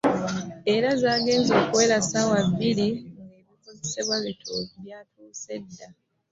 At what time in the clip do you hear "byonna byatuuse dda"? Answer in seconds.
4.27-5.87